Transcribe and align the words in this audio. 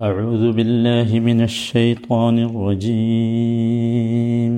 أعوذ 0.00 0.52
بالله 0.52 1.20
من 1.20 1.40
الشيطان 1.40 2.38
الرجيم 2.48 4.54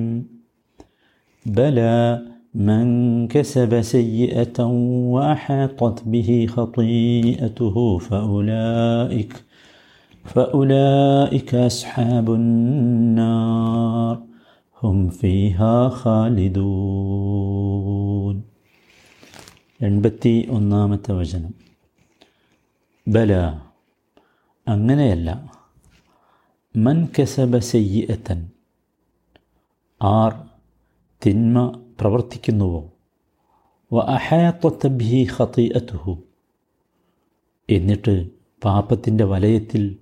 بلى 1.47 2.23
من 2.55 2.85
كسب 3.29 3.81
سيئة 3.81 4.65
وأحاطت 5.15 6.03
به 6.07 6.47
خطيئته 6.49 7.99
فأولئك 7.99 9.45
فأولئك 10.25 11.55
أصحاب 11.55 12.31
النار 12.41 14.19
هم 14.83 14.99
فيها 15.21 15.77
خالدون 16.01 17.43
എൺപത്തി 19.87 20.35
ഒന്നാമത്തെ 20.57 21.13
വചനം 21.21 21.53
ബല 23.07 23.31
അങ്ങനെയല്ല. 24.69 25.53
മൻ 26.77 27.09
കസബ 27.19 27.59
സയ്യത്തൻ 27.59 28.51
ആർ 30.03 30.49
തിന്മ 31.27 31.85
പ്രവർത്തിക്കുന്നുവോ? 32.01 32.93
വ 33.93 34.01
അഹാത്വത്തബി 34.01 35.25
ഹത്തിഅത്തുഹു 35.25 36.23
എന്നിട്ട് 37.71 38.31
പാപത്തിന്റെ 38.65 39.25
വലയത്തിൽ 39.25 39.97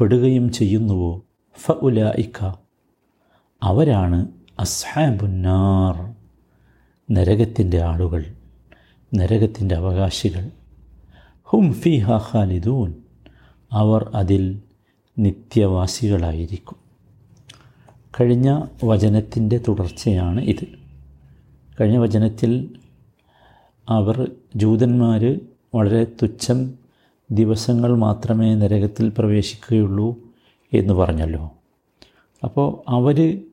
പെടുകയും 0.00 0.52
ചെയ്യുന്നുവോ? 0.52 1.22
ഫ 1.60 1.70
ഉലായിക്ക 1.70 2.54
അവരാണ് 3.62 4.28
അസ്ഹാബുന്നാർ 4.58 6.14
നരകത്തിന്റെ 7.10 7.82
ആളുകൾ 7.82 8.24
നരകത്തിന്റെ 9.14 9.74
അവകാശികൾ. 9.74 10.50
ഹും 11.42 11.72
ഫിഹ 11.72 12.10
ഖാലിദൂൻ. 12.32 13.03
അവർ 13.72 14.10
അതിൽ 14.14 14.60
നിത്യവാസികളായിരിക്കും. 15.18 16.76
കഴിഞ്ഞ 18.20 18.62
വചനത്തിന്റെ 18.84 19.60
തുടർച്ചയാണ് 19.68 20.40
ഇത്. 20.40 20.66
കഴിഞ്ഞ 21.80 21.98
വചനത്തിൽ 21.98 22.70
അവർ 23.88 24.30
ജൂതന്മാർ 24.56 25.40
വളരെ 25.74 26.04
തുച്ഛം 26.04 26.74
ദിവസങ്ങൾ 27.30 27.96
മാത്രമേ 27.96 28.54
നരകത്തിൽ 28.54 29.12
പ്രവേശിക്കുകയുള്ളൂ 29.18 30.18
എന്ന് 30.72 30.94
പറഞ്ഞല്ലോ. 30.94 31.50
അപ്പോൾ 32.44 32.90
അവർ 32.90 33.44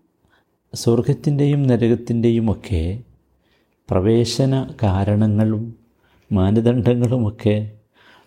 സ്വർഗത്തിന്റെയും 0.73 1.64
നരകത്തിന്റെയും 1.67 2.52
ഒക്കെ 2.52 3.03
പ്രവേശന 3.89 4.73
കാരണങ്ങളും 4.83 5.75
മാനദണ്ഡങ്ങളുമൊക്കെ 6.31 7.71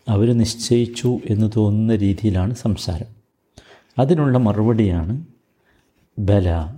അവർ 0.08 0.38
നിശ്ചയിച്ചു 0.38 1.18
എന്ന് 1.30 1.50
തോന്നുന്ന 1.56 1.94
രീതിയിലാണ് 1.94 2.54
സംസാരം. 2.54 3.06
അതിനുള്ള 3.98 4.38
മറുപടിയാണ് 4.38 5.26
ബല 6.18 6.74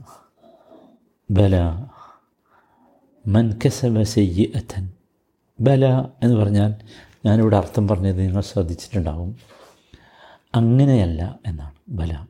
ബല 1.31 1.61
മൻ 3.27 3.53
കസബ 3.67 4.03
ബല 5.61 5.87
എന്ന് 6.23 6.37
പറഞ്ഞാൽ 6.37 6.75
ഞാനിവിടെ 7.27 7.57
അർത്ഥം 7.57 7.89
പറഞ്ഞത് 7.89 8.21
നിങ്ങൾ 8.21 8.41
ശ്രദ്ധിച്ചിട്ടുണ്ടാവും. 8.41 9.37
അങ്ങനെയല്ല 10.55 11.39
എന്നാണ് 11.47 11.73
ബല. 11.89 12.27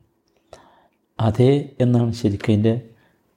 അതേ 1.19 1.69
എന്നാണ് 1.81 2.13
ശരിക്കും 2.13 2.51
അതിന്റെ 2.51 2.81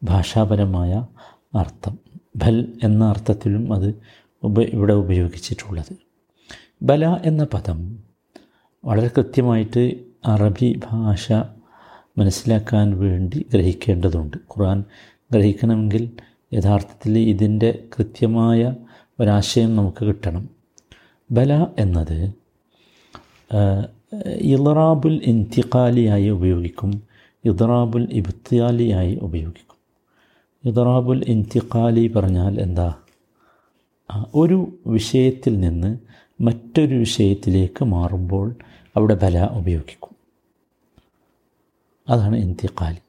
ഭാഷാപരമായ 0.02 1.06
അർത്ഥം. 1.54 1.98
ബൽ 2.36 2.72
എന്ന 2.82 3.04
അർത്ഥത്തിലും 3.04 3.72
അത് 3.72 4.02
ഉപ 4.42 4.60
ഇവിടെ 4.60 4.92
ഉപയോഗിച്ചിട്ടുള്ളത്. 4.92 6.09
ബല 6.82 7.06
എന്ന 7.24 7.44
പദം 7.44 7.78
വളരെ 8.84 9.10
കൃത്യമായിട്ട് 9.16 9.82
അറബി 10.26 10.80
ഭാഷ 10.90 11.32
മനസ്സിലാക്കാൻ 12.18 12.98
വേണ്ടി 12.98 13.46
ഗ്രഹിക്കേണ്ടതുണ്ട്. 13.54 14.36
ഖുർആൻ 14.36 14.84
ഗ്രഹിക്കണമെങ്കിൽ 15.32 16.10
യഥാർത്ഥത്തിൽ 16.52 17.18
ഇതിന്റെ 17.18 17.82
കൃത്യമായ 17.98 18.74
ഒരാശയം 19.20 19.76
നമുക്ക് 19.76 20.04
കിട്ടണം. 20.04 20.48
ബല 21.30 21.66
എന്നത് 21.78 22.32
ഇളറാബുൽ 24.52 25.20
ഇന്തിഖാലിയായി 25.22 26.28
ഉപയോഗിക്കും 26.28 27.02
ഇദ്റാബുൽ 27.44 28.08
ഇബ്തിയാലിയായി 28.12 29.18
ഉപയോഗിക്കും. 29.22 29.76
ഇദ്റാബുൽ 30.64 31.24
ഇന്തിഖാലി 31.28 32.08
പറഞ്ഞാൽ 32.08 32.60
എന്താ? 32.60 32.94
ഒരു 34.34 34.58
വിഷയത്തിൽ 34.86 35.60
നിന്ന് 35.60 35.98
മറ്റൊരു 36.40 36.94
വിഷയത്തിലേക്ക് 36.94 37.84
മാറുമ്പോൾ 37.84 38.54
അവിടെ 38.96 39.14
ബല 39.14 39.48
ഉപയോഗിക്കും. 39.52 40.14
അതാണ് 42.08 42.36
ഇന്തിക്കാലി 42.36 43.00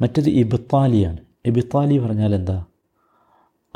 മറ്റൊരു 0.00 0.30
ഇബിത്താലിയാണ് 0.30 1.18
ഇബിത്താലി 1.46 1.98
പറഞ്ഞാൽ 1.98 2.34
എന്താ? 2.34 2.64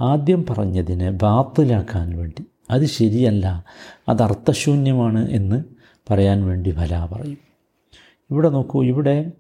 ആദ്യം 0.01 0.47
പറഞ്ഞതിനെ 0.51 1.11
ബാത്തിലാക്കാൻ 1.11 2.17
വേണ്ടി. 2.17 2.43
അത് 2.71 2.85
ശരിയല്ല 2.87 3.65
അത് 4.09 4.23
അർത്ഥശൂന്യമാണ് 4.23 5.31
എന്ന് 5.31 5.65
പറയാൻ 6.11 6.47
വേണ്ടി 6.47 6.71
ബല 6.71 7.09
പറയും. 7.13 7.39
ഇവിടെ 8.31 8.49
നോക്കൂ 8.49 8.85
ഇവിടെ 8.85 9.33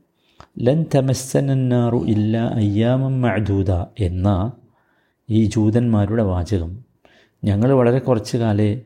ലൻ 0.58 0.86
തമസ്സനന്നാറു 0.94 1.96
ഇല്ല 1.96 2.38
അയ്യാമം 2.38 3.20
മഅദൂദ 3.20 3.70
എന്ന 3.98 4.52
ഈ 5.30 5.44
ജൂതന്മാരുടെ 5.44 6.22
വാചകം 6.22 6.84
ഞങ്ങൾ 7.44 7.72
വളരെ 7.72 7.98
കുറച്ച് 7.98 8.36
കാലേ 8.36 8.80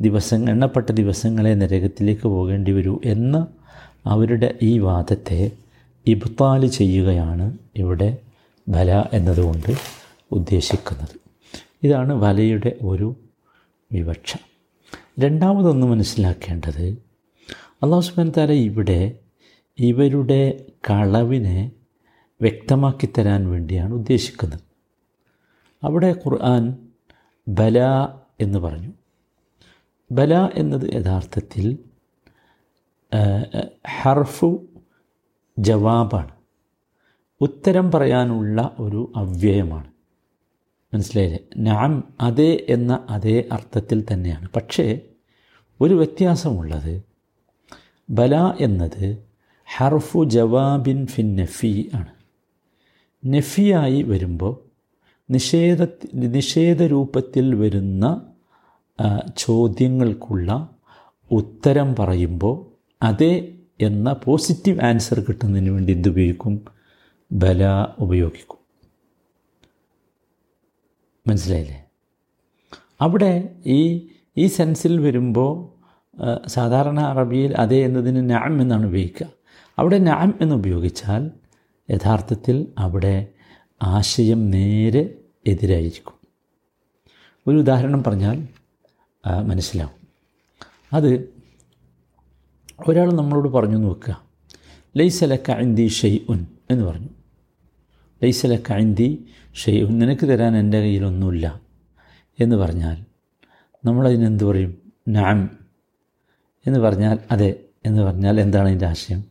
ദിവസം 0.00 0.48
എണ്ണപ്പെട്ട 0.48 0.92
ദിവസങ്ങളെ 0.92 1.54
നരകത്തിലേക്ക് 1.54 2.22
പോകേണ്ടി 2.22 2.72
വരൂ 2.72 3.00
എന്ന 3.04 3.46
അവരുടെ 4.06 4.54
ഈ 4.62 4.78
വാദത്തെ 4.78 5.50
ഇബ്താൽ 6.06 6.66
ചെയ്യുകയാണ് 6.66 7.58
ഇവിടെ 7.76 8.18
ബല 8.68 9.04
എന്നതുകൊണ്ട് 9.12 9.76
ഉദ്ദേശിക്കുന്നത്. 10.32 11.20
ഇതാണ് 11.82 12.12
വലയുടെ 12.12 12.76
ഒരു 12.82 13.16
വിവക്ഷ. 13.92 14.36
രണ്ടാമതൊന്ന് 15.20 15.86
മനസ്സിലാക്കേണ്ടത് 15.86 16.98
അള്ളാഹു 17.82 18.00
സുബാൻ 18.00 18.32
താല 18.36 18.52
ഇവിടെ 18.52 19.18
ഇവരുടെ 19.78 20.64
കളവിനെ 20.90 21.70
വ്യക്തമാക്കി 22.42 23.08
തരാൻ 23.18 23.50
വേണ്ടിയാണ് 23.50 23.94
ഉദ്ദേശിക്കുന്നത്. 23.94 24.60
അവിടെ 25.84 26.10
ഖുർആൻ 26.10 26.74
ബല 27.48 28.08
എന്ന് 28.40 28.58
പറഞ്ഞു. 28.58 28.92
ബല 30.14 30.34
എന്നത് 30.54 30.94
യഥാർത്ഥത്തിൽ 30.94 31.78
ഹർഫു 34.02 34.66
ജവാബാണ്. 35.58 36.30
ഉത്തരം 37.40 37.92
പറയാനുള്ള 37.92 38.76
ഒരു 38.78 39.12
അവ്യയമാണ്. 39.16 39.86
മനസ്സിലായില്ലേ? 40.94 41.38
നാം 41.56 42.14
അതേ 42.20 42.66
എന്ന 42.68 43.06
അതേ 43.10 43.48
അർത്ഥത്തിൽ 43.52 44.04
തന്നെയാണ്. 44.12 44.48
പക്ഷേ 44.56 45.00
ഒരു 45.80 45.94
വ്യത്യാസമുള്ളത്. 45.94 47.02
ബല 48.10 48.36
എന്നത് 48.60 49.24
ഹർഫു 49.76 50.24
ജവാബിൻ 50.24 51.06
ഫിൻ 51.06 51.36
നഫി 51.36 51.90
ആണ്. 51.94 52.14
നഫിയായി 53.26 54.02
വരുമ്പോൾ 54.02 54.60
നിഷേധ 55.30 55.86
നിഷേധ 56.14 56.82
രൂപത്തിൽ 56.82 57.54
വരുന്ന 57.54 58.26
ചോദ്യങ്ങൾക്കുള്ള 59.36 60.68
ഉത്തരം 61.30 61.94
പറയുമ്പോൾ 61.98 62.56
അതേ 63.04 63.54
എന്ന 63.80 64.12
പോസിറ്റീവ് 64.12 64.80
ആൻസർ 64.80 65.20
കിട്ടുന്നതിന് 65.20 65.70
വേണ്ടി 65.70 65.92
എന്തുപയോഗിക്കും 65.92 66.64
ബല 67.32 67.86
ഉപയോഗിക്കും. 67.98 68.58
മനസ്സിലായില്ലേ? 71.28 71.84
അവിടെ 73.00 73.54
ഈ 73.66 74.08
ഈ 74.36 74.46
സെൻസിൽ 74.46 75.00
വരുമ്പോൾ 75.00 75.74
സാധാരണ 76.48 77.00
അറബിയിൽ 77.00 77.56
അതേ 77.56 77.84
എന്നതിന് 77.84 78.30
നാം 78.30 78.62
എന്നാണ് 78.62 78.86
ഉപയോഗിക്കുക. 78.86 79.26
അവിടെ 79.78 79.98
നാം 79.98 80.38
എന്ന് 80.40 80.54
ഉപയോഗിച്ചാൽ 80.54 81.30
യഥാർത്ഥത്തിൽ 81.90 82.66
അവിടെ 82.78 83.26
ആശയം 83.82 84.50
നേരെ 84.50 85.14
എതിരായിരിക്കും. 85.46 86.12
ഒരു 87.46 87.56
ഉദാഹരണം 87.56 88.04
പറഞ്ഞാൽ 88.04 88.48
മനസ്സിലാവും. 89.30 90.08
അത് 90.92 91.34
ഒരാൾ 92.88 93.12
നമ്മളോട് 93.12 93.48
പറഞ്ഞു 93.48 93.76
നോക്കുക. 93.76 94.24
ലൈസലക്ക 94.96 95.50
ഇന്തി 95.50 95.88
ഷെയ് 95.88 96.18
ഉൻ 96.28 96.46
എന്ന് 96.70 96.84
പറഞ്ഞു. 96.84 97.08
ലൈസലക്ക 98.22 98.72
ഇന്തി 98.72 99.26
ഷെയ് 99.54 99.82
ഉൻ 99.82 99.98
നിനക്ക് 99.98 100.26
തരാൻ 100.26 100.56
എന്റെ 100.56 100.80
കയ്യിലൊന്നുമില്ല 100.80 101.60
എന്ന് 102.40 102.56
പറഞ്ഞാൽ 102.56 103.04
നമ്മളതിനെന്ത് 103.84 104.44
പറയും? 104.44 104.92
നാം 105.08 105.58
എന്ന് 106.66 106.78
പറഞ്ഞാൽ 106.78 107.18
അതെ 107.30 107.64
എന്ന് 107.86 108.02
പറഞ്ഞാൽ 108.02 108.40
എന്താണ് 108.40 108.66
അതിന്റെ 108.66 108.86
ആശയം? 108.86 109.24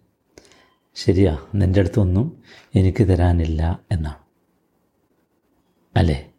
ശരിയാ 0.95 1.37
നിന്റെ 1.55 1.79
അടുത്തൊന്നും 1.79 2.43
എനിക്ക് 2.75 3.03
തരാനില്ല 3.03 3.79
എന്നാണ്. 3.91 4.15
അല്ലേ? 5.97 6.31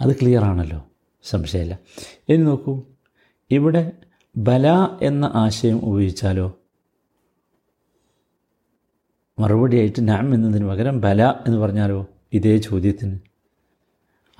അത് 0.00 0.16
ക്ലിയർ 0.16 0.44
ആണല്ലോ. 0.44 0.86
സംശയമില്ല. 1.24 1.78
ഇനി 2.28 2.42
നോക്കൂ. 2.42 2.82
ഇവിടെ 3.50 3.92
ബല 4.36 4.68
എന്ന 5.02 5.30
ആശയം 5.34 5.84
ഉപയോഗിച്ചാലോ? 5.84 6.58
മറുപടിയായിട്ട് 9.38 10.08
നാം 10.08 10.34
എന്നതിന് 10.34 10.64
പകരം 10.64 11.00
ബല 11.00 11.22
എന്ന് 11.24 11.58
പറഞ്ഞാലോ? 11.58 12.06
ഇതേ 12.32 12.58
ചോദ്യത്തിന്. 12.58 13.18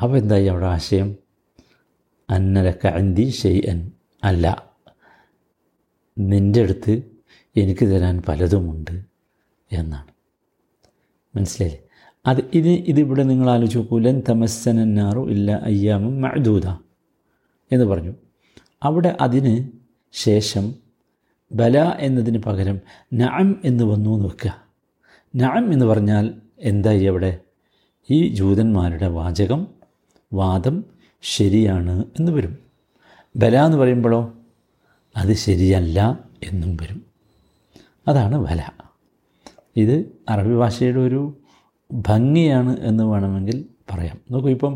അപ്പോൾ 0.02 0.16
എന്തായി 0.16 0.46
അവിടെ 0.46 0.66
ആശയം? 0.66 1.16
അന്നലക്ക 2.30 2.86
അന്തി 2.86 3.30
ഷെയ്യൻ 3.30 3.92
അല്ല. 4.24 4.72
നിന്റെ 6.18 6.62
അടുത്ത് 6.62 7.02
എനിക്ക് 7.56 7.86
തരാൻ 7.86 8.22
പലതുമുണ്ട് 8.28 9.02
എന്നാണ്. 9.72 10.06
മനസ്സിലായില്ലേ? 11.36 11.88
അത് 12.26 12.40
ഇത് 12.54 12.68
ഇതിവിടെ 12.68 13.22
നിങ്ങൾ 13.22 13.50
ആലോചിച്ച് 13.50 13.78
നോക്കൂ 13.78 13.98
ലൻ 13.98 14.22
തമസ്സനാറു 14.28 15.30
ഇല്ല 15.30 15.52
അയ്യാമും 15.52 16.20
മഅദൂദ 16.20 16.66
എന്ന് 17.72 17.84
പറഞ്ഞു. 17.84 18.14
അവിടെ 18.82 19.16
അതിന് 19.20 19.68
ശേഷം 20.12 20.74
ബല 21.52 21.96
എന്നതിന് 21.98 22.38
പകരം 22.38 22.80
നഅം 23.14 23.62
എന്ന് 23.64 23.84
വന്നു 23.84 24.10
എന്ന് 24.10 24.28
വെക്കുക. 24.28 24.64
നഅം 25.36 25.72
എന്ന് 25.72 25.86
പറഞ്ഞാൽ 25.86 26.34
എന്തായി 26.58 27.04
അവിടെ? 27.04 27.38
ഈ 28.10 28.28
ജൂതന്മാരുടെ 28.28 29.06
വാചകം 29.06 29.66
വാദം 30.32 30.84
ശരിയാണ് 31.22 32.04
എന്ന് 32.18 32.32
വരും. 32.32 32.58
ബല 33.36 33.64
എന്ന് 33.64 33.78
പറയുമ്പോഴോ? 33.78 34.34
അത് 35.16 35.32
ശരിയല്ല 35.32 36.20
എന്നും 36.42 36.76
വരും. 36.76 37.06
അതാണ് 38.08 38.36
ബല. 38.38 38.70
ഇത് 39.76 40.12
അറബി 40.28 40.54
ഭാഷയുടെ 40.54 41.00
ഒരു 41.00 41.36
ഭംഗിയാണ് 41.90 42.72
എന്ന് 42.80 43.04
വേണമെങ്കിൽ 43.04 43.58
പറയാം. 43.90 44.16
നോക്കൂ 44.30 44.48
ഇപ്പം 44.48 44.74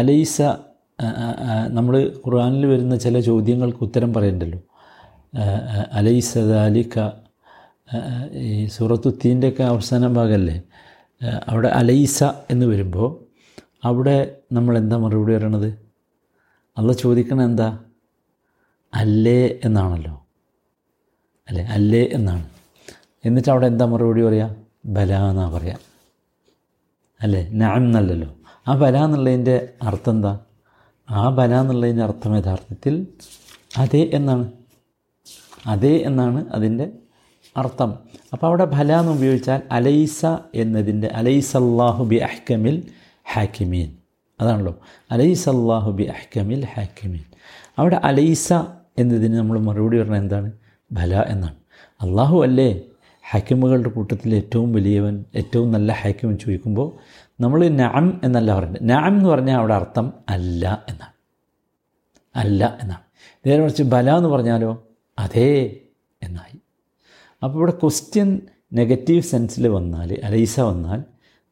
അലൈസ 0.00 0.40
നമ്മൾ 1.76 1.94
ഖുർആനിൽ 2.24 2.66
വരുന്ന 2.66 2.94
ചില 2.96 3.20
ചോദ്യങ്ങൾക്ക് 3.20 3.82
ഉത്തരം 3.82 4.10
പറയണ്ടല്ലോ. 4.14 4.60
അലൈസ 5.98 6.32
ദാലിക്ക 6.52 6.98
ഈ 8.32 8.66
സൂറത്തുത്തീന്റെയൊക്കെ 8.66 9.64
അവസാന 9.64 10.06
ഭാഗമല്ലേ 10.18 10.56
അവിടെ 11.48 11.68
അലൈസ 11.68 12.18
എന്ന് 12.50 12.66
വരുമ്പോൾ 12.66 13.08
അവിടെ 13.84 14.16
നമ്മൾ 14.52 14.74
എന്താ 14.78 14.96
മറുപടി 14.96 15.32
പറയണത്? 15.36 15.70
അള്ള 16.76 16.92
ചോദിക്കണ 16.92 17.40
എന്താ? 17.42 17.68
അല്ലേ 18.92 19.40
എന്നാണല്ലോ. 19.64 20.14
അല്ലേ? 21.48 21.64
അല്ലേ 21.76 22.02
എന്നാണ്. 22.18 22.44
എന്നിട്ട് 23.24 23.50
അവിടെ 23.50 23.66
എന്താ 23.66 23.86
മറുപടി 23.92 24.22
പറയുക 24.22 24.48
ബല 24.96 25.12
എന്നാണ് 25.30 25.52
പറയുക 25.56 25.78
അല്ലേ? 27.22 27.48
നാം 27.52 27.76
എന്നല്ലല്ലോ. 27.76 28.34
ആ 28.68 28.74
ബല 28.74 28.96
എന്നുള്ളതിന്റെ 29.04 29.68
അർത്ഥം 29.82 30.12
എന്താ? 30.12 30.38
ആ 31.10 31.28
ബല 31.28 31.54
എന്നുള്ളതിന്റെ 31.54 32.02
അർത്ഥം 32.02 32.36
യഥാർത്ഥത്തിൽ 32.36 33.06
അതേ 33.78 34.10
എന്നാണ്. 34.12 34.52
അതേ 35.66 36.02
എന്നാണ് 36.06 36.48
അതിന്റെ 36.48 36.92
അർത്ഥം. 37.56 37.94
അപ്പോൾ 38.32 38.46
അവിടെ 38.46 38.64
ബല 38.64 38.92
എന്ന് 38.92 39.12
ഉപയോഗിച്ചാൽ 39.12 39.60
അലൈസ 39.70 40.26
എന്നതിന്റെ 40.54 41.06
അലൈസല്ലാഹു 41.06 42.04
ബി 42.04 42.16
അഹ്കമിൽ 42.16 42.82
ഹാക്കിമീൻ. 43.32 43.96
അതാണല്ലോ. 44.40 44.78
അലൈസല്ലാഹു 45.10 45.90
ബി 45.90 46.02
അഹ്കമിൽ 46.02 46.64
ഹാക്കിമീൻ. 46.64 47.22
അവിടെ 47.78 47.96
അലൈസ 47.96 48.52
എന്നതിന് 48.98 49.36
നമ്മൾ 49.36 49.60
മറുപടി 49.60 49.98
പറഞ്ഞാൽ 49.98 50.18
എന്താണ്? 50.18 50.52
ബല 50.92 51.24
എന്നാണ്. 51.28 51.54
അള്ളാഹു 52.00 52.42
അല്ലേ? 52.42 52.80
ഹാക്കിമുകളുടെ 53.32 53.88
കൂട്ടത്തിൽ 53.88 54.34
ഏറ്റവും 54.34 54.72
വലിയവൻ 54.72 55.24
ഏറ്റവും 55.34 55.72
നല്ല 55.72 55.92
ഹാക്കിമൻ 55.92 56.36
ചോദിക്കുമ്പോൾ 56.36 56.96
നമ്മൾ 57.40 57.68
നാം 57.68 58.20
എന്നല്ല 58.24 58.58
പറയുന്നത്. 58.58 58.90
നാം 58.90 59.16
എന്ന് 59.16 59.28
പറഞ്ഞാൽ 59.28 59.58
അവിടെ 59.58 59.74
അർത്ഥം 59.74 60.12
അല്ല 60.28 60.84
എന്നാണ്. 60.88 61.12
അല്ല 62.36 62.78
എന്നാണ്. 62.82 63.00
നേരെ 63.48 63.62
മറിച്ച് 63.62 63.82
ബല 63.82 64.16
എന്ന് 64.16 64.28
പറഞ്ഞാലോ 64.28 64.86
അതേ 65.18 65.80
എന്നായി. 66.22 66.58
അപ്പോൾ 67.44 67.58
ഇവിടെ 67.58 67.70
ക്വസ്റ്റ്യൻ 67.70 68.40
നെഗറ്റീവ് 68.72 69.22
സെൻസിൽ 69.22 69.68
വന്നാൽ 69.68 70.20
അലൈസ 70.24 70.60
വന്നാൽ 70.60 71.04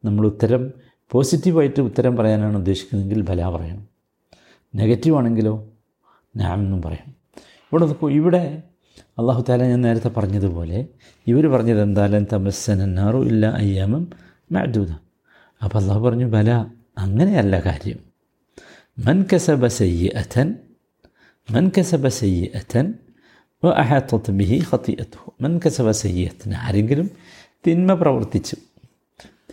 നമ്മൾ 0.05 0.27
ഉത്തരം 0.27 0.73
പോസിറ്റീവായിട്ട് 1.11 1.81
ഉത്തരം 1.81 2.17
പറയാനാണ് 2.17 2.57
ഉദ്ദേശിക്കുന്നതെങ്കിൽ 2.57 3.23
ബല 3.23 3.49
പറയണം. 3.49 3.89
നെഗറ്റീവ് 4.75 5.17
ആണെങ്കിലോ 5.17 5.69
നാം 6.37 6.59
എന്നും 6.61 6.83
പറയണം. 6.83 7.15
ഇവിടെ 7.39 7.87
നോക്കൂ 7.87 8.11
ഇവിടെ 8.11 8.63
അള്ളാഹു 9.19 9.45
താല 9.49 9.63
ഞാൻ 9.63 9.81
നേരത്തെ 9.81 10.09
പറഞ്ഞതുപോലെ 10.09 10.89
ഇവർ 11.27 11.47
പറഞ്ഞത് 11.47 11.83
എന്തായാലും 11.83 12.27
തമസ്സനാറു 12.33 13.19
ഇല്ല 13.19 13.47
അയ്യാമം 13.47 14.11
മഅദൂദ. 14.53 14.91
അപ്പോൾ 15.65 15.79
അള്ളാഹു 15.79 16.01
പറഞ്ഞു 16.01 16.27
ബല 16.27 16.51
അങ്ങനെയല്ല 16.99 17.61
കാര്യം. 17.61 17.99
മൻ 19.07 19.27
കസബ 19.33 19.67
സയ്യഅൻ 19.67 20.55
മൻ 21.51 21.71
കസബ 21.79 22.09
സയ്യഅൻ 22.09 22.95
അഹാത്തത്ത് 23.63 24.31
ബിഹി 24.31 24.65
ഖത്തിയത്തു 24.73 25.19
മൻ 25.41 25.61
കസബ 25.67 25.91
സയ്യത്തിന് 25.91 26.55
ആരെങ്കിലും 26.55 27.11
തിന്മ 27.67 27.95
പ്രവർത്തിച്ചു. 27.95 28.57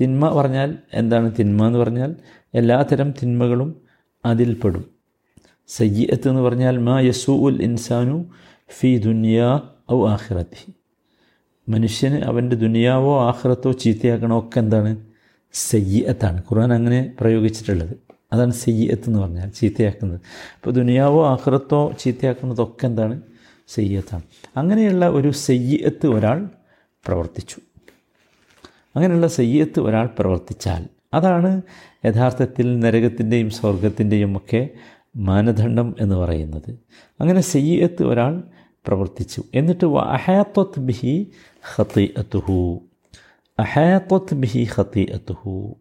തിന്മ 0.02 0.30
പറഞ്ഞാൽ 0.30 0.78
എന്താണ് 0.94 1.34
തിന്മ 1.40 1.68
എന്ന് 1.68 1.80
പറഞ്ഞാൽ 1.80 2.16
എല്ലാത്തരം 2.54 3.12
തിന്മകളും 3.12 3.82
അതിൽപ്പെടും. 4.26 4.86
സയ്യത്ത് 5.68 6.30
എന്ന് 6.30 6.42
പറഞ്ഞാൽ 6.42 6.78
മാ 6.78 7.00
യസു 7.00 7.32
ഉൽ 7.32 7.62
ഇൻസാനു 7.62 8.26
ഫി 8.70 8.98
ദുനിയാ 8.98 9.62
ഔ 9.92 10.08
ആഖിറത്തി 10.08 10.74
മനുഷ്യന് 11.70 12.24
അവന്റെ 12.24 12.56
ദുനിയാവോ 12.56 13.26
ആഹ്റത്തോ 13.26 13.72
ചീത്തയാക്കണോ 13.72 14.40
ഒക്കെ 14.40 14.60
എന്താണ്? 14.60 14.98
സയ്യത്താണ് 15.54 16.38
ഖുർആൻ 16.40 16.74
അങ്ങനെ 16.74 17.16
പ്രയോഗിച്ചിട്ടുള്ളത്. 17.20 17.96
അതാണ് 18.34 18.52
സയ്യത്ത് 18.52 19.04
എന്ന് 19.08 19.20
പറഞ്ഞാൽ 19.20 19.50
ചീത്തയാക്കുന്നത്. 19.50 20.22
അപ്പോൾ 20.56 20.72
ദുനിയാവോ 20.72 21.28
ആഹ്റത്തോ 21.28 21.92
ചീത്തയാക്കുന്നതൊക്കെ 22.00 22.86
എന്താണ്? 22.86 23.22
സയ്യത്താണ് 23.68 24.24
അങ്ങനെയുള്ള 24.58 25.10
ഒരു 25.10 25.32
സയ്യത്ത് 25.32 26.08
ഒരാൾ 26.08 26.50
പ്രവർത്തിച്ചു. 27.08 27.56
അങ്ങനെയുള്ള 28.96 29.28
സയ്യത്ത് 29.28 29.80
ഒരാൾ 29.80 30.10
പ്രവർത്തിച്ചാൽ 30.20 30.88
അതാണ് 31.14 31.62
യഥാർത്ഥത്തിൽ 32.06 32.80
നരകത്തിന്റെയും 32.80 33.50
സ്വർഗത്തിന്റെയും 33.50 34.38
ഒക്കെ 34.38 34.70
മാനദണ്ഡം 35.16 35.96
എന്ന് 36.00 36.16
പറയുന്നത്. 36.16 36.80
അങ്ങനെ 37.20 37.42
സയ്യത്ത് 37.42 38.04
ഒരാൾ 38.04 38.44
പ്രവർത്തിച്ചു. 38.88 39.44
എന്നിട്ട് 39.56 39.86
അഹാത്വത്ത് 39.86 40.80
ബിഹി 40.80 41.32
ഹത്തി 41.76 42.14
അത്തുഹു 42.18 42.82
അഹാത്വത്ത് 43.60 44.36
ബിഹി 44.36 44.64
ഹത്തി 44.64 45.12
അത്തുഹു 45.14 45.76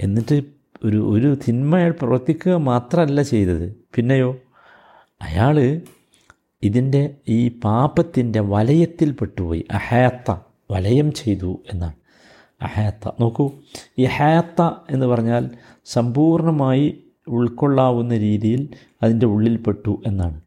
എന്നിട്ട് 0.00 0.42
ഒരു 0.84 1.10
ഒരു 1.10 1.38
തിന്മ 1.48 1.76
അയാൾ 1.76 1.90
പ്രവർത്തിക്കുക 1.90 2.52
മാത്രമല്ല 2.52 3.22
ചെയ്തത്. 3.22 3.76
പിന്നെയോ 3.94 4.36
അയാൾ 5.22 5.80
ഇതിന്റെ 6.62 7.16
ഈ 7.28 7.48
പാപത്തിന്റെ 7.48 8.40
വലയത്തിൽ 8.40 9.12
പെട്ടുപോയി. 9.12 9.64
അഹാത്ത 9.70 10.36
വലയം 10.70 11.12
ചെയ്തു 11.12 11.62
എന്നാണ്. 11.72 11.92
അഹാത്ത. 12.62 13.10
നോക്കൂ 13.20 13.50
ഈ 13.98 14.04
ഹാത്ത 14.04 14.70
എന്ന് 14.90 15.06
പറഞ്ഞാൽ 15.06 15.50
സമ്പൂർണമായി 15.84 17.04
ഉൾക്കൊള്ളാവുന്ന 17.28 18.18
രീതിയിൽ 18.18 18.68
അതിന്റെ 19.02 19.26
ഉള്ളിൽപ്പെട്ടു 19.26 20.02
എന്നാണ്. 20.06 20.40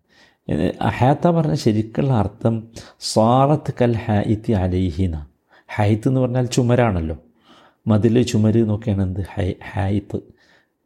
അഹാത്ത 0.82 1.28
പറഞ്ഞ 1.28 1.54
ശരിക്കുള്ള 1.54 2.14
അർത്ഥം 2.14 2.68
സ്വാറത്ത് 3.00 3.74
കൽ 3.82 3.96
ഹായിത്തി 3.96 4.52
അലൈഹിന 4.52 5.26
ഹൈത്ത് 5.76 6.08
എന്ന് 6.08 6.22
പറഞ്ഞാൽ 6.22 6.46
ചുമരാണല്ലോ. 6.46 7.18
മതിൽ 7.88 8.22
ചുമര് 8.22 8.60
എന്നൊക്കെയാണ് 8.60 9.04
എന്ത്? 9.04 9.20
ഹൈ 9.34 9.54
ഹായിത്ത് 9.72 10.20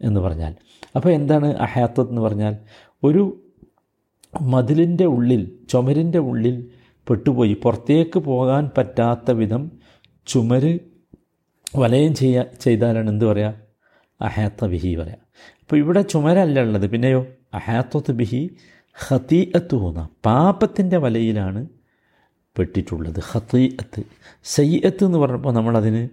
എന്ന് 0.02 0.20
പറഞ്ഞാൽ. 0.20 0.56
അപ്പോൾ 0.96 1.10
എന്താണ് 1.10 1.48
അഹാത്തത്ത് 1.48 2.10
എന്ന് 2.10 2.22
പറഞ്ഞാൽ? 2.22 2.58
ഒരു 3.04 3.42
മതിലിന്റെ 4.42 5.06
ഉള്ളിൽ 5.06 5.52
ചുമരിന്റെ 5.70 6.20
ഉള്ളിൽ 6.20 6.68
പെട്ടുപോയി 7.10 7.58
പുറത്തേക്ക് 7.64 8.20
പോകാൻ 8.20 8.70
പറ്റാത്ത 8.78 9.32
വിധം 9.32 9.72
ചുമര് 10.28 10.80
വലയം 11.76 12.16
ചെയ്യാ 12.16 12.46
ചെയ്താലാണ് 12.62 13.10
എന്ത് 13.10 13.26
പറയുക 13.26 13.54
അഹാത്ത 14.22 14.66
വിഹി 14.66 14.96
പറയാം. 14.96 15.18
അപ്പോൾ 15.66 15.78
ഇവിടെ 15.78 16.02
ചുമരല്ല 16.02 16.62
ഉള്ളത്. 16.62 16.84
പിന്നെയോ? 16.90 17.22
അഹാത്വത്ത് 17.54 18.12
ബിഹി 18.12 18.42
ഹത്തീഅത്ത് 18.98 19.76
ഹൂന്ന 19.76 20.02
പാപത്തിന്റെ 20.26 20.98
വലയിലാണ് 20.98 21.62
പെട്ടിട്ടുള്ളത്. 22.56 23.20
ഹത്തീഅത്ത് 23.32 24.02
സയ്യത്ത് 24.44 25.04
എന്ന് 25.06 25.18
പറഞ്ഞപ്പോൾ 25.18 25.54
നമ്മളതിന് 25.54 26.04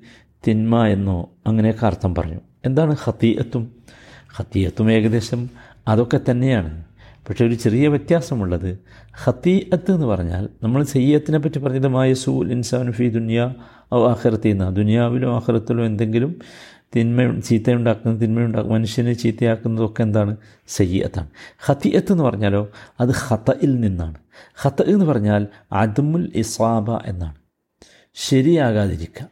തിന്മ 0.47 0.87
എന്നോ 0.87 1.19
അങ്ങനെയൊക്കെ 1.47 1.87
അർത്ഥം 1.87 2.15
പറഞ്ഞു. 2.15 2.41
എന്താണ് 2.65 2.97
ഹത്തീഅത്തും 3.05 3.65
ഹത്തീഅത്തും 4.39 4.93
ഏകദേശം 4.93 5.51
അതൊക്കെ 5.89 6.21
തന്നെയാണ്. 6.31 6.73
പക്ഷേ 7.29 7.45
ഒരു 7.47 7.55
ചെറിയ 7.55 7.89
വ്യത്യാസമുള്ളത്. 7.89 8.71
ഹത്തീഅത്ത് 9.25 9.91
എന്ന് 9.93 10.07
പറഞ്ഞാൽ 10.07 10.49
നമ്മൾ 10.63 10.83
സയ്യത്തിനെ 10.85 11.39
പറ്റി 11.39 11.59
പറഞ്ഞത് 11.59 11.89
മായസൂൽ 11.89 12.49
ഇൻസാൻ 12.57 12.89
ഫി 12.93 13.09
ദുനിയ 13.19 13.41
ഔ 13.95 14.01
ആഹ്റത്തിന്ന 14.13 14.71
ദുനിയാവിലോ 14.81 15.31
ആഖിറത്തിലോ 15.37 15.85
എന്തെങ്കിലും 15.85 16.33
തിന്മ 16.97 17.41
ചീത്തയുണ്ടാക്കുന്നത് 17.41 18.21
തിന്മയുണ്ടാക്കും 18.21 18.73
മനുഷ്യനെ 18.73 19.13
ചീത്തയാക്കുന്നതൊക്കെ 19.13 20.03
എന്താണ്? 20.03 20.37
സയ്യത്താണ്. 20.67 21.31
ഹത്തിയത്ത് 21.59 22.13
എന്ന് 22.13 22.25
പറഞ്ഞാലോ 22.25 22.71
അത് 23.01 23.11
ഹത്തയിൽ 23.11 23.81
നിന്നാണ്. 23.81 24.15
ഹത്ത 24.55 24.83
എന്ന് 24.83 25.05
പറഞ്ഞാൽ 25.05 25.47
അദമുൽ 25.73 26.33
ഇസാബ 26.35 26.97
എന്നാണ്. 26.97 27.35
ശരിയാകാതിരിക്കുക. 28.15 29.29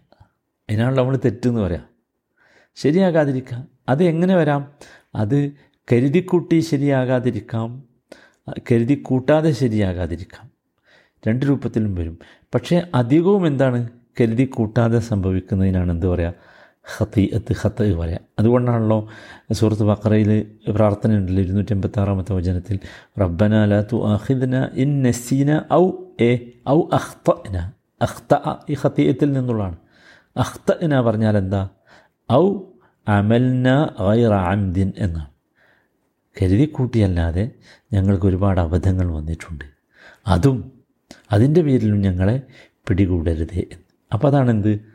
അതിനാണ് 0.71 0.99
നമ്മൾ 0.99 1.19
തെറ്റെന്ന് 1.25 1.61
പറയാം. 1.61 1.85
ശരിയാകാതിരിക്കുക. 2.75 3.67
അത് 3.88 4.05
എങ്ങനെ 4.05 4.37
വരാം? 4.37 4.73
അത് 5.14 5.52
കരുതിക്കൂട്ടി 5.93 6.61
ശരിയാകാതിരിക്കാം. 6.61 7.83
കരുതി 8.73 8.95
കൂട്ടാതെ 8.95 9.50
ശരിയാകാതിരിക്കാം. 9.50 10.50
രണ്ട് 11.29 11.47
രൂപത്തിലും 11.47 11.95
വരും. 11.95 12.19
പക്ഷേ 12.55 12.83
അധികവും 12.95 13.47
എന്താണ്? 13.47 13.88
കരുതി 14.21 14.45
കൂട്ടാതെ 14.45 14.99
സംഭവിക്കുന്നതിനാണ് 14.99 15.93
എന്ത് 15.93 16.07
പറയുക 16.07 16.35
ഹത്തീയത്ത് 16.84 17.54
ഹത്ത് 17.60 17.94
പറയാം 17.94 18.20
അതുകൊണ്ടാണല്ലോ 18.38 19.08
സൂറത്ത് 19.52 19.82
ബക്കറയിൽ 19.82 20.56
പ്രാർത്ഥന 20.76 21.16
ഉണ്ടല്ലോ 21.16 21.42
ഇരുന്നൂറ്റി 21.42 21.72
എൺപത്താറാമത്തെ 21.72 22.32
വചനത്തിൽ 22.32 22.78
റബ്ബന 23.20 23.64
ലാ 23.64 23.84
തു 23.92 24.08
ആഹിദ്ന 24.08 24.70
ഇൻ 24.75 25.02
നസീന 25.02 25.64
ഔ 25.72 25.90
എ 26.20 26.52
ഔ 26.68 26.82
അഖ്തന 26.92 27.70
അഖ്ത 28.02 28.34
ഈ 28.70 28.75
ഹത്തീയത്തിൽ 28.75 29.32
നിന്നുള്ളതാണ്. 29.32 29.76
അഖ്തന 30.37 31.00
പറഞ്ഞാൽ 31.00 31.37
എന്താ? 31.37 31.68
ഔ 32.32 32.58
അമൽന 33.08 33.90
ഗൈറ 34.00 34.32
അംദിൻ 34.32 34.92
എന്നാണ്. 34.96 35.30
കരുതി 36.42 36.64
കൂട്ടിയല്ലാതെ 36.64 37.50
ഞങ്ങൾക്ക് 37.92 38.26
ഒരുപാട് 38.26 38.60
അബദ്ധങ്ങൾ 38.60 39.12
വന്നിട്ടുണ്ട്. 39.12 39.64
അതും 40.26 40.72
അതിന്റെ 41.32 41.62
പേരിലും 41.62 42.00
ഞങ്ങളെ 42.00 42.42
പിടികൂടരുതേ 42.88 43.60
എന്ന്. 43.72 43.84
അപ്പോൾ 44.12 44.28
അതാണെന്ത്? 44.28 44.89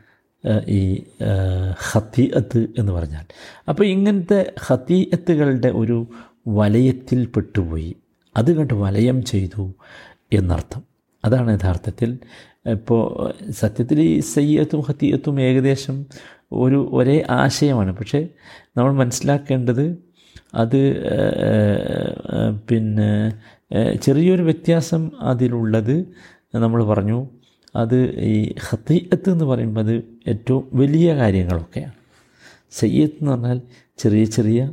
ഈ 0.68 1.02
ഹത്തീഅത്ത് 1.90 2.60
എന്ന് 2.78 2.92
പറഞ്ഞാൽ. 2.92 3.24
അപ്പോൾ 3.68 3.84
ഇങ്ങനത്തെ 3.84 4.40
ഹത്തീഅത്തുകളുടെ 4.66 5.68
ഒരു 5.68 6.06
വലയത്തിൽ 6.48 7.26
പെട്ടുപോയി. 7.26 7.96
അത് 8.36 8.52
കണ്ട് 8.56 8.74
വലയം 8.74 9.24
ചെയ്തു 9.24 9.72
എന്നർത്ഥം. 10.32 10.82
അതാണ് 11.24 11.50
യഥാർത്ഥത്തിൽ. 11.58 12.18
ഇപ്പോൾ 12.66 13.02
സത്യത്തിൽ 13.50 14.00
ഈ 14.00 14.20
സയ്യത്തും 14.20 14.80
ഹത്തീയത്തും 14.80 15.40
ഏകദേശം 15.40 16.06
ഒരു 16.52 16.90
ഒരേ 16.92 17.24
ആശയമാണ്. 17.30 17.96
പക്ഷേ 17.96 18.28
നമ്മൾ 18.76 18.92
മനസ്സിലാക്കേണ്ടത് 18.92 19.84
അത് 20.54 20.80
പിന്നെ 22.68 23.10
ചെറിയൊരു 23.96 24.42
വ്യത്യാസം 24.42 25.10
അതിലുള്ളത് 25.20 25.96
നമ്മൾ 26.54 26.84
പറഞ്ഞു. 26.84 27.18
അത് 27.74 28.20
ഈ 28.20 28.54
ഹത്തീയത്ത് 28.68 29.30
എന്ന് 29.30 29.44
പറയുമ്പോൾ 29.44 29.80
അത് 29.80 30.04
ഏറ്റവും 30.28 30.68
വലിയ 30.72 31.14
കാര്യങ്ങളൊക്കെയാണ്. 31.14 31.92
സയ്യത്ത് 32.70 33.14
എന്ന് 33.14 33.32
പറഞ്ഞാൽ 33.32 33.60
ചെറിയ 33.98 34.24
ചെറിയ 34.24 34.72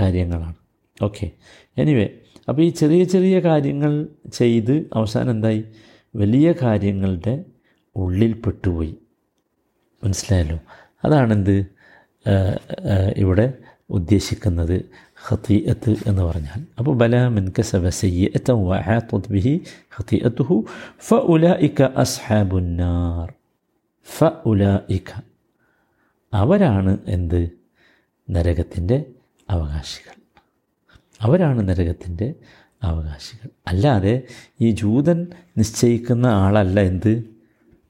കാര്യങ്ങളാണ്. 0.00 0.54
ഓക്കെ. 1.02 1.30
എനിവേ 1.78 2.08
അപ്പോൾ 2.48 2.62
ഈ 2.62 2.68
ചെറിയ 2.68 3.04
ചെറിയ 3.04 3.38
കാര്യങ്ങൾ 3.40 4.08
ചെയ്ത് 4.32 4.88
അവസാനം 4.94 5.30
എന്തായി? 5.30 5.64
വലിയ 6.16 6.54
കാര്യങ്ങളുടെ 6.62 7.44
ഉള്ളിൽ 7.96 8.32
പെട്ടുപോയി. 8.32 8.94
മനസ്സിലായല്ലോ? 10.04 10.58
അതാണെന്ത്? 11.04 11.66
ഇവിടെ 13.16 13.52
ഉദ്ദേശിക്കുന്നത്. 13.90 14.84
ഖത്തീഅത്ത് 15.32 15.96
എന്ന് 16.06 16.22
പറഞ്ഞാൽ. 16.22 16.66
അപ്പോൾ 16.78 16.96
ബല 16.96 17.28
മിൻ 17.28 17.52
കസബ 17.58 17.88
സയ്യഅത 17.88 18.50
വഹാത്തത് 18.50 19.28
ബിഹി 19.28 19.60
ഖത്തീഅത്തുഹു 19.98 20.64
ഇക്ക 21.60 21.82
അസ്ഹാബുന്നാർ 21.82 23.32
ഫ 24.18 24.24
ഉല 24.24 24.80
ഇക്ക 24.88 25.10
അവരാണ് 26.32 26.98
എന്ത്? 27.06 27.50
നരകത്തിന്റെ 28.30 29.04
അവകാശികൾ. 29.50 30.14
അവരാണ് 31.20 31.68
നരകത്തിന്റെ 31.68 32.34
അവകാശികൾ. 32.82 33.48
അല്ലാതെ 33.66 34.22
ഈ 34.60 34.70
ജൂതൻ 34.70 35.26
നിശ്ചയിക്കുന്ന 35.58 36.26
ആളല്ല 36.26 36.80
എന്ത്? 36.80 37.24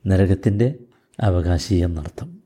നരകത്തിന്റെ 0.06 0.74
അവകാശി 1.20 1.74
എന്നർത്ഥം. 1.74 2.37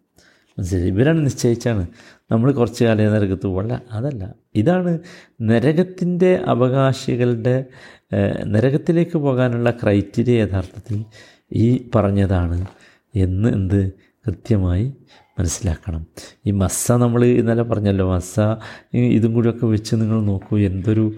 ഇവരാണ് 0.61 1.25
നിശ്ചയിച്ചാണ്. 1.25 1.87
നമ്മൾ 2.31 2.53
കുറച്ച് 2.53 2.85
കാലം 2.85 3.13
നരകത്ത് 3.15 3.47
പോകല്ല 3.47 3.83
അതല്ല. 3.93 4.35
ഇതാണ് 4.55 4.99
നരകത്തിന്റെ 5.43 6.43
അവകാശികളുടെ 6.47 7.65
നരകത്തിലേക്ക് 8.47 9.19
പോകാനുള്ള 9.19 9.71
ക്രൈറ്റീരിയ 9.71 10.43
യഥാർത്ഥത്തിൽ 10.43 11.05
ഈ 11.53 11.89
പറഞ്ഞതാണ് 11.95 12.67
എന്ന് 13.15 13.49
എന്ത് 13.49 13.93
കൃത്യമായി 14.27 14.93
മനസ്സിലാക്കണം. 15.39 16.07
ഈ 16.47 16.51
മസ്സ 16.51 16.93
നമ്മൾ 16.93 17.25
ഇന്നലെ 17.25 17.63
പറഞ്ഞല്ലോ. 17.63 18.15
മസ്സ 18.15 18.41
ഇതും 18.95 19.35
കൂടിയൊക്കെ 19.35 19.67
വെച്ച് 19.67 19.95
നിങ്ങൾ 19.95 20.23
നോക്കൂ. 20.23 20.59
എന്തൊരു 20.59 21.13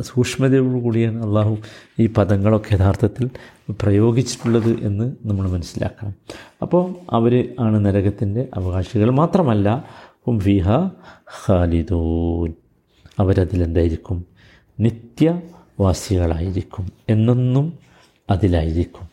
സൂക്ഷ്മതയോടു 0.00 0.80
കൂടിയാണ് 0.80 1.26
അള്ളാഹു 1.26 1.58
ഈ 1.98 2.06
പദങ്ങളൊക്കെ 2.06 2.74
യഥാർത്ഥത്തിൽ 2.74 3.30
പ്രയോഗിച്ചിട്ടുള്ളത് 3.70 4.80
എന്ന് 4.80 5.16
നമ്മൾ 5.24 5.50
മനസ്സിലാക്കണം. 5.50 6.14
അപ്പോൾ 6.62 6.94
അവർ 7.10 7.54
ആണ് 7.60 7.84
നരകത്തിന്റെ 7.84 8.48
അവകാശികൾ 8.54 9.10
മാത്രമല്ല 9.10 9.84
ഹും 10.26 10.40
ഫിഹ 10.40 10.68
ഖാലിദൂൻ. 11.48 12.52
അവരതിലെന്തായിരിക്കും? 13.18 14.24
നിത്യവാസികളായിരിക്കും. 14.80 16.92
എന്നൊന്നും 17.08 17.72
അതിലായിരിക്കും 18.30 19.08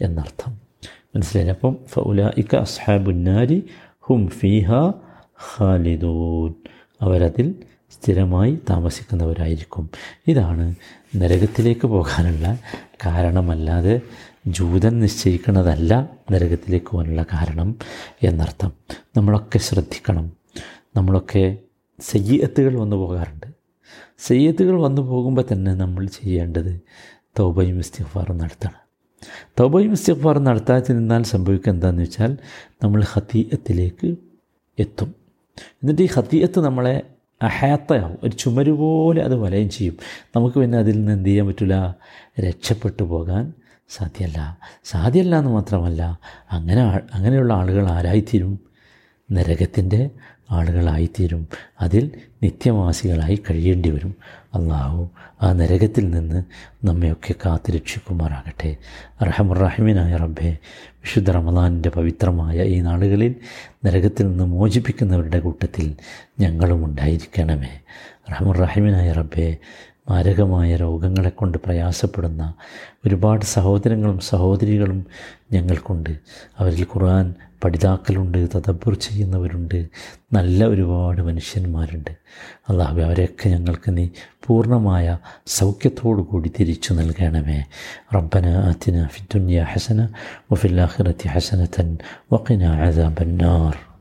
എന്നർത്ഥം. 0.00 0.60
മനസ്സിലായില്ല 0.84 1.52
അപ്പം 1.52 1.76
ഫൗല 1.86 2.30
ഇക്ക 2.38 2.56
അസ്ഹാബുന്നാരി 2.56 3.64
ഹും 4.00 4.28
ഫിഹ 4.28 4.92
ഖാലിദൂൻ. 5.58 6.54
അവരതിൽ 7.02 7.54
സ്ഥിരമായി 7.92 8.58
താമസിക്കുന്നവരായിരിക്കും. 8.70 9.90
ഇതാണ് 10.28 10.74
നരകത്തിലേക്ക് 11.16 11.86
പോകാനുള്ള 11.86 12.58
കാരണമല്ലാതെ 13.06 14.00
ജൂതൻ 14.46 15.00
നിശ്ചയിക്കുന്നതല്ല 15.00 16.10
നരകത്തിലേക്ക് 16.32 16.86
പോകാനുള്ള 16.86 17.22
കാരണം 17.22 17.76
എന്നർത്ഥം. 18.22 18.72
നമ്മളൊക്കെ 19.16 19.58
ശ്രദ്ധിക്കണം. 19.58 20.32
നമ്മളൊക്കെ 20.96 21.58
സയ്യത്തുകൾ 22.00 22.74
വന്നു 22.74 22.96
പോകാറുണ്ട്. 22.96 23.46
സയ്യത്തുകൾ 24.18 24.80
വന്നു 24.80 25.02
പോകുമ്പോൾ 25.02 25.44
തന്നെ 25.52 25.74
നമ്മൾ 25.74 26.06
ചെയ്യേണ്ടത് 26.06 26.80
തൗബയും 27.38 27.78
ഇസ്തിഫാറും 27.78 28.38
നടത്തണം. 28.38 28.82
തൗബയും 29.60 29.92
ഇസ്തിഫാറും 29.92 30.44
നടത്താതെ 30.44 30.92
നിന്നാൽ 30.92 31.22
സംഭവിക്കുക 31.22 31.72
എന്താണെന്ന് 31.72 32.02
വെച്ചാൽ 32.02 32.36
നമ്മൾ 32.82 33.04
ഹത്തീയത്തിലേക്ക് 33.12 34.16
എത്തും. 34.78 35.14
എന്നിട്ട് 35.60 36.02
ഈ 36.02 36.08
ഹത്തീയത്ത് 36.16 36.60
നമ്മളെ 36.60 37.02
അഹാത്തയാവും 37.42 38.18
ഒരു 38.22 38.32
ചുമര് 38.32 38.70
പോലെ 38.70 39.22
അത് 39.22 39.34
വലയം 39.34 39.70
ചെയ്യും. 39.70 39.96
നമുക്ക് 40.36 40.56
പിന്നെ 40.58 40.78
അതിൽ 40.78 40.96
നിന്ന് 40.96 41.12
എന്ത് 41.12 41.28
ചെയ്യാൻ 41.28 41.46
പറ്റില്ല 41.46 41.96
രക്ഷപ്പെട്ടു 42.40 43.02
പോകാൻ 43.02 43.52
സാധ്യമല്ല 43.88 44.58
സാധ്യമല്ല 44.84 45.38
എന്ന് 45.38 45.50
മാത്രമല്ല 45.50 46.02
അങ്ങനെ 46.52 46.82
അങ്ങനെയുള്ള 47.14 47.52
ആളുകൾ 47.54 47.88
ആരായിത്തീരും? 47.88 48.52
നരകത്തിന്റെ 49.28 50.10
ആളുകളായിത്തീരും. 50.52 51.48
അതിൽ 51.80 52.10
നിത്യവാസികളായി 52.42 53.42
കഴിയേണ്ടി 53.50 53.90
വരും. 53.90 54.16
അള്ളാഹു 54.54 55.10
ആ 55.42 55.52
നരകത്തിൽ 55.52 56.10
നിന്ന് 56.10 56.44
നമ്മയൊക്കെ 56.86 57.34
കാത്തു 57.46 57.72
രക്ഷിക്കുമാറാകട്ടെ. 57.72 58.76
റഹമുറഹിമിനായ 59.22 60.16
റബ്ബെ 60.16 60.56
വിശുദ്ധ 60.88 61.30
റമദാനിന്റെ 61.30 61.88
പവിത്രമായ 61.88 62.62
ഈ 62.62 62.80
നാളുകളിൽ 62.80 63.34
നരകത്തിൽ 63.86 64.28
നിന്ന് 64.28 64.44
മോചിപ്പിക്കുന്നവരുടെ 64.44 65.40
കൂട്ടത്തിൽ 65.40 65.96
ഞങ്ങളും 66.40 66.84
ഉണ്ടായിരിക്കണമേ. 66.84 67.80
റഹമുറഹിമിനായ 68.30 69.12
റബ്ബെ 69.12 69.56
മാരകമായ 70.12 70.76
രോഗങ്ങളെ 70.76 71.28
കൊണ്ട് 71.28 71.58
പ്രയാസപ്പെടുന്ന 71.58 72.54
ഒരുപാട് 73.06 73.44
സഹോദരങ്ങളും 73.44 74.18
സഹോദരികളും 74.18 75.06
ഞങ്ങൾക്കുണ്ട്. 75.52 76.10
അവരിൽ 76.58 76.82
ഖുർആൻ 76.82 77.34
പഠിതാക്കളുണ്ട് 77.64 78.48
തദബുർ 78.56 78.94
ചെയ്യുന്നവരുണ്ട് 78.94 79.88
നല്ല 80.32 80.64
ഒരുപാട് 80.64 81.22
മനുഷ്യന്മാരുണ്ട്. 81.22 82.10
അള്ളാഹു 82.68 83.00
അവരെയൊക്കെ 83.00 83.48
ഞങ്ങൾക്ക് 83.48 83.96
നീ 83.96 84.08
പൂർണമായ 84.46 85.18
സൗഖ്യത്തോടു 85.46 86.22
കൂടി 86.22 86.52
തിരിച്ചു 86.60 86.92
നൽകണമേ. 86.94 87.64
റബ്ബന 88.14 88.46
ആത്തിന 88.46 89.06
ഫിദ്ദുനിയ 89.06 89.62
ഹസന 89.62 90.08
വഫില്ലാഹിറത്തി 90.52 91.28
ഹസനത്തൻ 91.28 91.98
വഖിന 92.32 92.64
അദാബന്നാർ 92.64 93.91